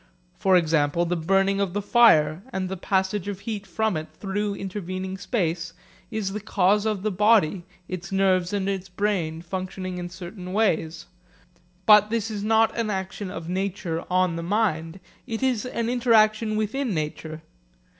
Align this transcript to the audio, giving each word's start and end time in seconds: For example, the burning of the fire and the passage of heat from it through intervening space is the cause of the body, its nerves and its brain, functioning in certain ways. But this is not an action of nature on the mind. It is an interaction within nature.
For 0.35 0.57
example, 0.57 1.05
the 1.05 1.15
burning 1.15 1.61
of 1.61 1.73
the 1.73 1.79
fire 1.83 2.41
and 2.51 2.69
the 2.69 2.75
passage 2.75 3.27
of 3.27 3.41
heat 3.41 3.67
from 3.67 3.95
it 3.95 4.07
through 4.19 4.55
intervening 4.55 5.15
space 5.19 5.73
is 6.09 6.33
the 6.33 6.39
cause 6.39 6.87
of 6.87 7.03
the 7.03 7.11
body, 7.11 7.65
its 7.87 8.11
nerves 8.11 8.51
and 8.51 8.67
its 8.67 8.89
brain, 8.89 9.43
functioning 9.43 9.99
in 9.99 10.09
certain 10.09 10.53
ways. 10.53 11.05
But 11.85 12.09
this 12.09 12.31
is 12.31 12.43
not 12.43 12.75
an 12.75 12.89
action 12.89 13.29
of 13.29 13.47
nature 13.47 14.03
on 14.09 14.37
the 14.37 14.41
mind. 14.41 14.99
It 15.27 15.43
is 15.43 15.67
an 15.67 15.87
interaction 15.87 16.55
within 16.55 16.95
nature. 16.95 17.43